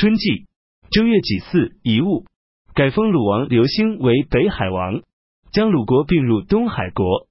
[0.00, 0.46] 春季
[0.92, 2.24] 正月己巳遗物，
[2.72, 5.02] 改封鲁王刘兴为北海王，
[5.50, 7.26] 将鲁国并入东海国。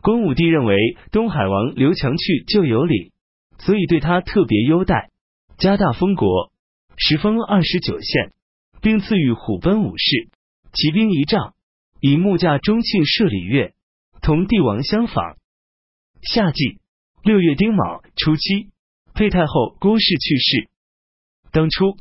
[0.00, 0.76] 光武帝认为
[1.10, 3.10] 东海王刘强去就有礼，
[3.58, 5.10] 所以对他特别优待，
[5.58, 6.52] 加大封国，
[6.96, 8.32] 时封二十九县，
[8.80, 10.28] 并赐予虎贲武士，
[10.72, 11.54] 骑兵一丈，
[12.00, 13.74] 以木架中庆射礼乐，
[14.22, 15.38] 同帝王相仿。
[16.22, 16.78] 夏季
[17.24, 18.68] 六月丁卯初七，
[19.12, 20.70] 沛太后郭氏去世。
[21.52, 21.96] 当初，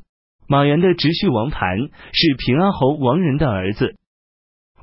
[0.48, 1.78] 马援的直系王盘
[2.14, 3.96] 是平安侯王仁的儿子。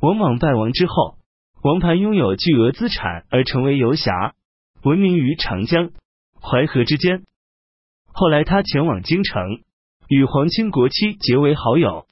[0.00, 1.18] 王莽败亡之后，
[1.62, 4.34] 王盘拥有巨额资产，而成为游侠，
[4.82, 5.90] 闻名于长江、
[6.40, 7.22] 淮河之间。
[8.12, 9.60] 后来，他前往京城，
[10.08, 12.06] 与皇亲国戚结为好友。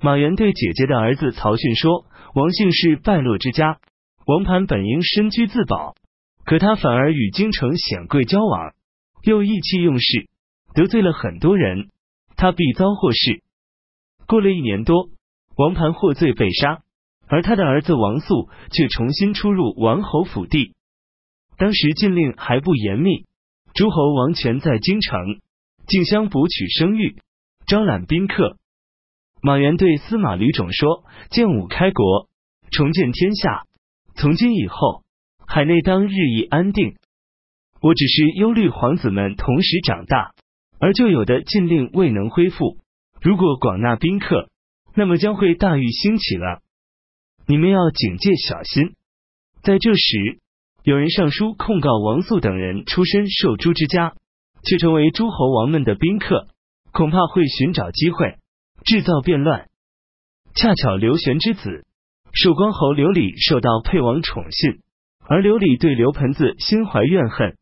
[0.00, 3.78] 马援对姐姐的儿子曹训说：“王姓是败落之家，
[4.26, 5.94] 王盘本应身居自保，
[6.44, 8.74] 可他反而与京城显贵交往，
[9.22, 10.28] 又意气用事。”
[10.78, 11.88] 得罪了很多人，
[12.36, 13.42] 他必遭祸事。
[14.28, 15.08] 过了一年多，
[15.56, 16.82] 王盘获罪被杀，
[17.26, 20.76] 而他的儿子王肃却重新出入王侯府邸。
[21.56, 23.24] 当时禁令还不严密，
[23.74, 25.40] 诸侯王权在京城，
[25.88, 27.16] 竞相博取声誉，
[27.66, 28.56] 招揽宾客。
[29.42, 32.28] 马援对司马吕种说：“建武开国，
[32.70, 33.64] 重建天下，
[34.14, 35.02] 从今以后，
[35.44, 36.94] 海内当日益安定。
[37.80, 40.34] 我只是忧虑皇子们同时长大。”
[40.80, 42.78] 而旧有的禁令未能恢复，
[43.20, 44.48] 如果广纳宾客，
[44.94, 46.60] 那么将会大狱兴起了。
[47.46, 48.94] 你们要警戒小心。
[49.62, 50.38] 在这时，
[50.84, 54.14] 有人上书控告王素等人出身受诛之家，
[54.64, 56.46] 却成为诸侯王们的宾客，
[56.92, 58.36] 恐怕会寻找机会
[58.84, 59.66] 制造变乱。
[60.54, 61.84] 恰巧刘玄之子
[62.32, 64.80] 寿光侯刘礼受到沛王宠信，
[65.26, 67.56] 而刘礼对刘盆子心怀怨恨，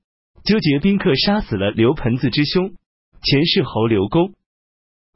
[0.45, 2.75] 纠结宾客杀死了刘盆子之兄。
[3.28, 4.34] 前世侯刘公，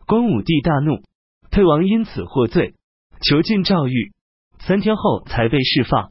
[0.05, 1.05] 光武帝大怒，
[1.53, 2.75] 沛王因此获罪，
[3.23, 4.11] 囚禁赵玉，
[4.59, 6.11] 三天后才被释放。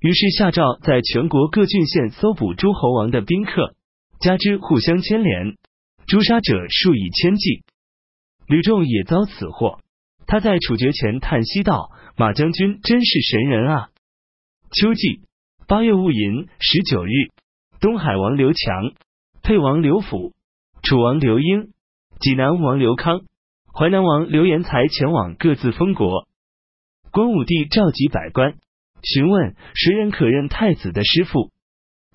[0.00, 3.76] 于是下诏在全国各郡县搜捕诸侯王的宾客，
[4.18, 5.56] 加之互相牵连，
[6.08, 7.62] 诛杀者数以千计。
[8.48, 9.78] 吕仲也遭此祸，
[10.26, 13.90] 他在处决前叹息道：“马将军真是神人啊！”
[14.74, 15.20] 秋季
[15.68, 17.30] 八月戊寅十九日，
[17.80, 18.94] 东海王刘强，
[19.44, 20.32] 沛王刘辅。
[20.84, 21.70] 楚王刘英、
[22.20, 23.22] 济南王刘康、
[23.72, 26.28] 淮南王刘延才前往各自封国。
[27.10, 28.56] 光武帝召集百官，
[29.02, 31.50] 询问谁人可任太子的师傅。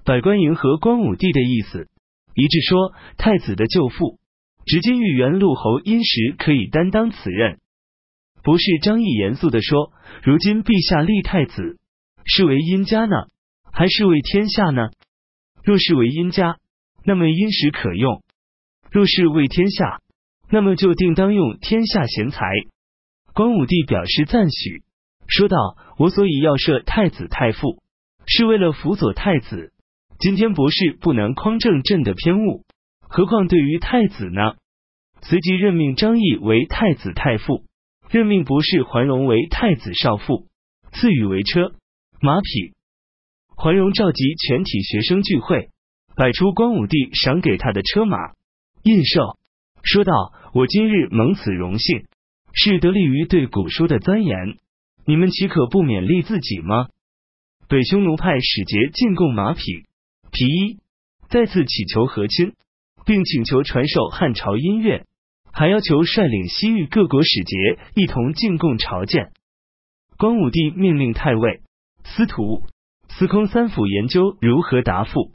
[0.05, 1.87] 百官迎合光武帝的意思，
[2.35, 4.19] 一致说太子的舅父，
[4.67, 7.57] 直金玉元陆侯殷实可以担当此任。
[8.43, 9.91] 不是张毅严肃的说
[10.21, 11.79] ：“如今陛下立太子，
[12.23, 13.15] 是为殷家呢，
[13.73, 14.91] 还是为天下呢？
[15.63, 16.59] 若是为殷家，
[17.03, 18.21] 那么殷实可用。”
[18.91, 20.01] 若是为天下，
[20.49, 22.45] 那么就定当用天下贤才。
[23.33, 24.83] 光武帝表示赞许，
[25.27, 25.57] 说道
[25.97, 27.81] ：“我所以要设太子太傅，
[28.25, 29.71] 是为了辅佐太子。
[30.19, 32.65] 今天博士不能匡正朕的偏误，
[33.01, 34.53] 何况对于太子呢？”
[35.21, 37.65] 随即任命张毅为太子太傅，
[38.09, 40.47] 任命博士桓荣为太子少傅，
[40.93, 41.73] 赐予为车
[42.21, 42.73] 马匹。
[43.55, 45.69] 桓荣召集全体学生聚会，
[46.15, 48.17] 摆出光武帝赏给他的车马。
[48.83, 49.37] 印绶
[49.83, 50.13] 说道
[50.53, 52.05] ：“我今日蒙此荣幸，
[52.53, 54.57] 是得力于对古书的钻研。
[55.05, 56.87] 你们岂可不勉励自己吗？”
[57.67, 59.61] 北匈奴派使节进贡马匹、
[60.31, 60.79] 皮衣，
[61.29, 62.53] 再次祈求和亲，
[63.05, 65.05] 并请求传授汉朝音乐，
[65.51, 69.31] 还要求率领西域各国使节一同进贡朝见。
[70.17, 71.61] 光武帝命令太尉
[72.05, 72.63] 司徒、
[73.09, 75.31] 司空三府研究如何答复。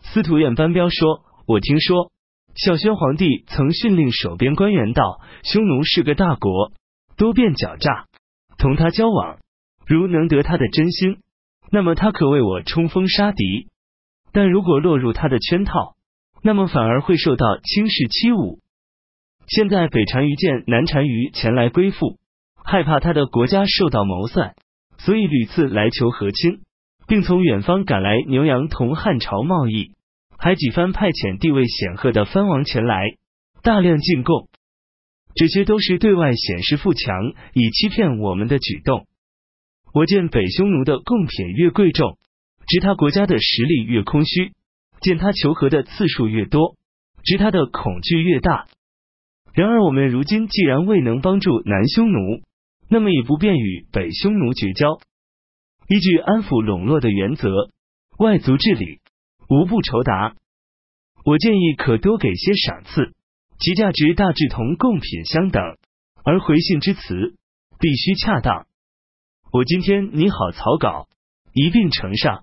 [0.00, 2.10] 司徒院班彪说：“我听说。”
[2.54, 6.72] 孝宣皇帝曾训令守边官员道：“匈奴是个大国，
[7.16, 8.06] 多变狡诈，
[8.58, 9.38] 同他交往，
[9.86, 11.18] 如能得他的真心，
[11.72, 13.66] 那么他可为我冲锋杀敌；
[14.32, 15.96] 但如果落入他的圈套，
[16.42, 18.60] 那么反而会受到轻视欺侮。
[19.48, 22.18] 现在北单于见南单于前来归附，
[22.64, 24.54] 害怕他的国家受到谋算，
[24.98, 26.60] 所以屡次来求和亲，
[27.08, 29.90] 并从远方赶来牛羊同汉朝贸易。”
[30.38, 33.16] 还几番派遣地位显赫的藩王前来，
[33.62, 34.48] 大量进贡，
[35.34, 39.06] 这些都是对外显示富强，以欺骗我们的举动。
[39.92, 42.18] 我见北匈奴的贡品越贵重，
[42.66, 44.52] 知他国家的实力越空虚；
[45.00, 46.76] 见他求和的次数越多，
[47.22, 48.66] 知他的恐惧越大。
[49.54, 52.42] 然而我们如今既然未能帮助南匈奴，
[52.90, 54.98] 那么也不便与北匈奴绝交。
[55.88, 57.70] 依据安抚笼络的原则，
[58.18, 58.98] 外族治理。
[59.48, 60.34] 无不酬答，
[61.24, 63.12] 我建议可多给些赏赐，
[63.58, 65.62] 其价值大致同贡品相等，
[66.24, 67.34] 而回信之词
[67.78, 68.66] 必须恰当。
[69.52, 71.08] 我今天拟好草稿，
[71.52, 72.42] 一并呈上。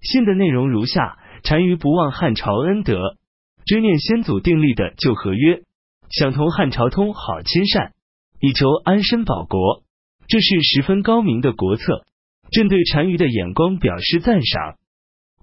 [0.00, 3.16] 信的内容如下：单于不忘汉朝恩德，
[3.64, 5.62] 追念先祖订立的旧合约，
[6.10, 7.92] 想同汉朝通好亲善，
[8.40, 9.82] 以求安身保国。
[10.28, 12.04] 这是十分高明的国策。
[12.50, 14.76] 朕对单于的眼光表示赞赏。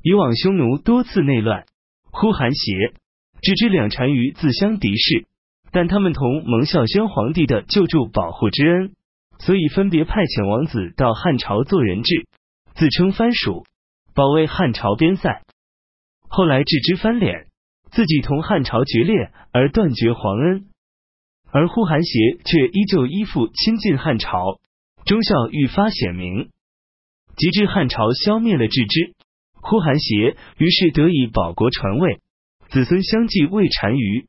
[0.03, 1.65] 以往匈奴多次内乱，
[2.11, 2.93] 呼韩邪，
[3.41, 5.25] 只知两单于自相敌视，
[5.71, 8.91] 但他们同蒙孝宣皇帝的救助保护之恩，
[9.39, 12.27] 所以分别派遣王子到汉朝做人质，
[12.75, 13.65] 自称藩属。
[14.13, 15.41] 保卫汉朝边塞，
[16.27, 17.47] 后来置之翻脸，
[17.89, 20.65] 自己同汉朝决裂而断绝皇恩，
[21.49, 24.59] 而呼韩邪却依旧依附亲近汉朝，
[25.05, 26.49] 忠孝愈发显明。
[27.35, 29.15] 及至汉朝消灭了郅支，
[29.63, 32.19] 呼韩邪于是得以保国传位，
[32.69, 34.27] 子孙相继为单于。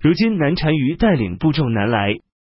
[0.00, 2.16] 如今南单于带领部众南来，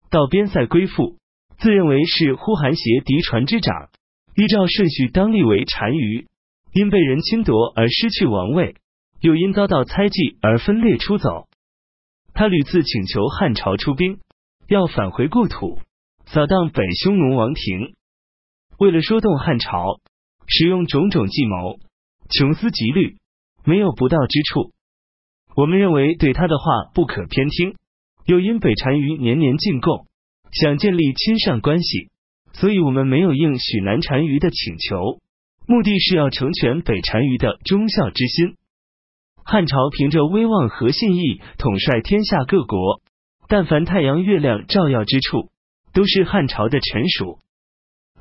[0.09, 1.17] 到边塞归附，
[1.59, 3.89] 自认为是呼韩邪嫡传之长，
[4.37, 6.27] 依照顺序当立为单于。
[6.73, 8.77] 因被人侵夺而失去王位，
[9.21, 11.49] 又因遭到猜忌而分裂出走。
[12.33, 14.21] 他屡次请求汉朝出兵，
[14.69, 15.81] 要返回故土，
[16.27, 17.95] 扫荡北匈奴王庭。
[18.79, 19.99] 为了说动汉朝，
[20.51, 21.79] 使用种种计谋，
[22.29, 23.17] 穷思极虑，
[23.65, 24.73] 没有不到之处。
[25.57, 27.77] 我们认为对他的话不可偏听。
[28.27, 30.07] 又因北单于年年进贡，
[30.53, 32.11] 想建立亲善关系，
[32.53, 35.19] 所以我们没有应许南单于的请求。
[35.67, 38.55] 目的是要成全北单于的忠孝之心。
[39.43, 43.01] 汉朝凭着威望和信义，统帅天下各国，
[43.49, 45.51] 但凡太阳月亮照耀之处，
[45.93, 47.39] 都是汉朝的臣属。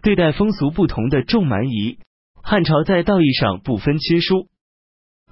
[0.01, 1.99] 对待风俗不同的众蛮夷，
[2.50, 4.48] 汉朝在道义上不分亲疏，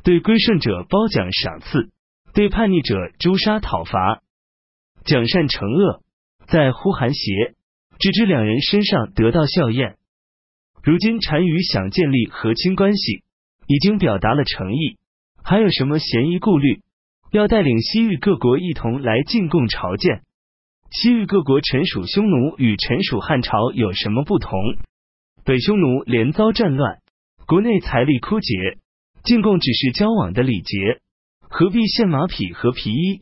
[0.03, 1.89] 对归顺者褒奖赏赐，
[2.35, 4.21] 对叛逆者诛杀讨伐，
[5.03, 6.03] 奖善惩恶，
[6.45, 7.55] 在呼韩邪，
[7.97, 9.97] 只知两人身上得到效验。
[10.83, 13.23] 如今单于想建立和亲关系，
[13.65, 14.99] 已经表达了诚意，
[15.43, 16.83] 还有什么嫌疑顾虑？
[17.31, 20.21] 要带领西域各国一同来进贡朝见。
[20.91, 24.51] 西域各国臣属匈奴与臣属汉朝有什么不同？
[25.43, 26.99] 北匈奴连遭战乱，
[27.47, 28.77] 国内财力枯竭，
[29.23, 30.99] 进贡只是交往的礼节，
[31.39, 33.21] 何必献马匹和皮衣？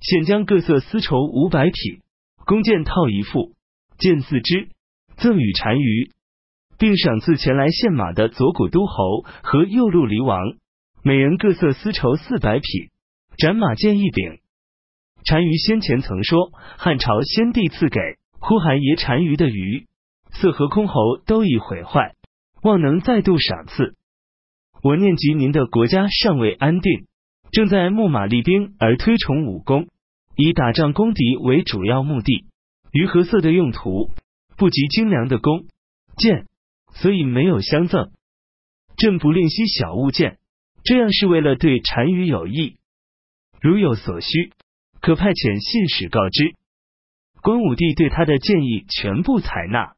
[0.00, 2.00] 现将各色丝绸五百匹，
[2.46, 3.52] 弓箭套一副，
[3.96, 4.70] 箭四支，
[5.16, 6.10] 赠与单于。
[6.78, 10.40] 并赏赐前来献马的左谷都侯和右路离王，
[11.04, 12.90] 每人各色丝绸四百匹，
[13.38, 14.40] 斩马剑一柄。
[15.24, 18.00] 单于先前曾说，汉朝先帝赐给
[18.40, 19.86] 呼韩邪单于的鱼，
[20.32, 22.16] 色和空侯都已毁坏，
[22.64, 23.94] 望能再度赏赐。
[24.82, 27.06] 我念及您的国家尚未安定，
[27.52, 29.86] 正在牧马厉兵而推崇武功，
[30.34, 32.46] 以打仗攻敌为主要目的，
[32.90, 34.10] 鱼和色的用途
[34.56, 35.66] 不及精良的弓
[36.16, 36.46] 箭。
[36.96, 38.12] 所以没有相赠，
[38.96, 40.38] 朕不吝惜小物件，
[40.84, 42.76] 这样是为了对单于有益。
[43.60, 44.52] 如有所需，
[45.00, 46.54] 可派遣信使告知。
[47.42, 49.96] 光武帝对他的建议全部采纳。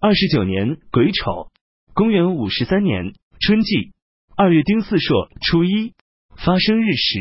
[0.00, 1.50] 二十九年癸丑，
[1.94, 3.92] 公元五十三年春季
[4.36, 5.94] 二月丁巳朔初一，
[6.36, 7.20] 发生日时。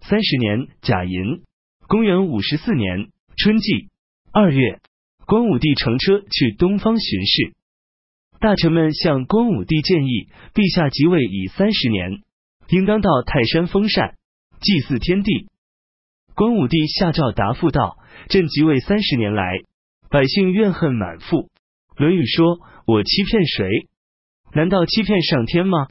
[0.00, 1.44] 三十年甲寅，
[1.86, 3.88] 公元五十四年春季
[4.32, 4.80] 二月，
[5.24, 7.54] 光武帝乘车去东方巡视。
[8.40, 12.22] 大臣们向光武帝建议，陛下即位已三十年，
[12.70, 14.16] 应当到泰山封禅，
[14.60, 15.46] 祭祀天地。
[16.34, 17.98] 光武帝下诏答复道
[18.30, 19.60] ：“朕即位三十年来，
[20.10, 21.48] 百姓怨恨满腹。
[22.00, 23.68] 论语说：我欺骗谁？
[24.54, 25.88] 难道欺骗上天吗？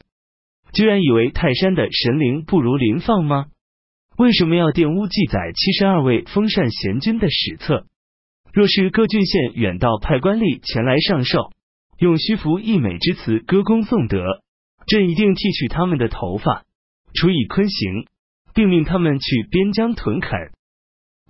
[0.72, 3.46] 居然以为泰山的神灵不如林放吗？
[4.18, 7.86] 为什么要玷污记载七十二位封禅贤君的史册？
[8.52, 11.52] 若是各郡县远道派官吏前来上寿。”
[12.00, 14.24] 用虚浮溢美之词歌功颂德，
[14.86, 16.64] 朕一定剃去他们的头发，
[17.14, 18.06] 处以坤刑，
[18.52, 20.50] 并命他们去边疆屯垦。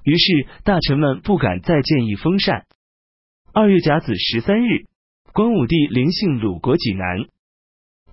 [0.05, 2.65] 于是大臣们不敢再建议封禅。
[3.53, 4.87] 二月甲子十三日，
[5.33, 7.27] 光武帝临幸鲁国济南。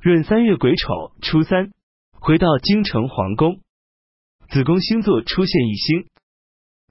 [0.01, 1.74] 闰三月癸丑初三，
[2.12, 3.60] 回到京城皇宫。
[4.50, 6.08] 子宫星座出现一星。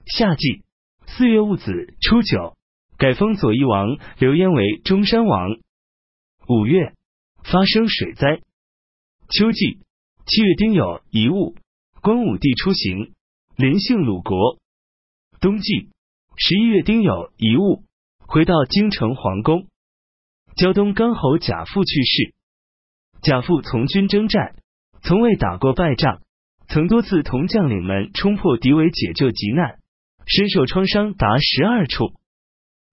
[0.05, 0.63] 夏季
[1.07, 2.55] 四月戊子初九。
[2.97, 5.57] 改封左翼王刘焉为中山王。
[6.47, 6.93] 五月
[7.43, 8.39] 发生水灾。
[9.29, 9.81] 秋季
[10.25, 11.57] 七月丁酉一物，
[12.01, 13.13] 光武帝出行，
[13.57, 14.57] 临幸鲁国。
[15.41, 15.89] 冬季
[16.37, 17.83] 十一月丁酉一物，
[18.29, 19.67] 回到京城皇宫。
[20.57, 22.33] 胶东刚侯贾父去世。
[23.21, 24.55] 贾父从军征战，
[25.01, 26.19] 从未打过败仗，
[26.67, 29.79] 曾多次同将领们冲破敌围解救急难，
[30.25, 32.11] 身受创伤达十二处。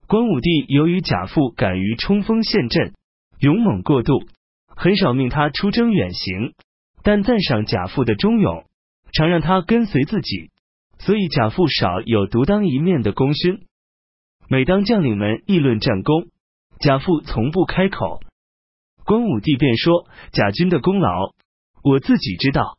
[0.07, 2.93] 光武帝由于贾父敢于冲锋陷阵，
[3.39, 4.23] 勇猛过度，
[4.67, 6.53] 很少命他出征远行，
[7.03, 8.63] 但赞赏贾父的忠勇，
[9.11, 10.51] 常让他跟随自己，
[10.97, 13.65] 所以贾父少有独当一面的功勋。
[14.49, 16.27] 每当将领们议论战功，
[16.79, 18.21] 贾父从不开口。
[19.05, 21.33] 光武帝便说：“贾军的功劳，
[21.83, 22.77] 我自己知道。”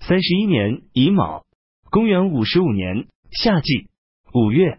[0.00, 1.44] 三十一年乙卯，
[1.90, 3.88] 公元五十五年夏季
[4.32, 4.78] 五月。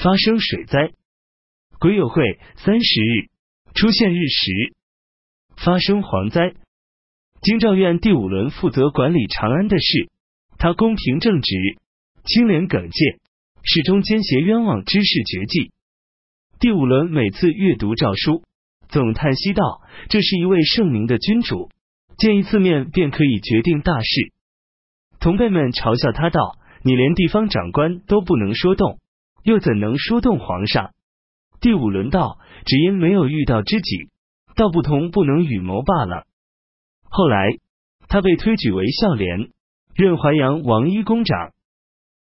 [0.00, 0.92] 发生水灾，
[1.80, 3.30] 癸酉会三十日
[3.74, 4.76] 出现日食，
[5.56, 6.54] 发生蝗灾。
[7.40, 10.08] 京兆院第五轮负责管理长安的事，
[10.56, 11.50] 他公平正直，
[12.24, 13.18] 清廉耿介，
[13.70, 15.72] 始终奸邪冤枉之事绝迹。
[16.58, 18.42] 第五轮每次阅读诏书，
[18.88, 21.68] 总叹息道：“这是一位圣明的君主，
[22.16, 24.32] 见一次面便可以决定大事。”
[25.20, 28.98] 同辈们嘲笑他道：“你连地方长官都不能说动。”
[29.44, 30.92] 又怎能说动皇上？
[31.60, 34.08] 第五轮道，只因没有遇到知己，
[34.56, 36.24] 道不同不能与谋罢了。
[37.02, 37.50] 后来
[38.08, 39.50] 他被推举为孝廉，
[39.94, 41.52] 任淮阳王一公长。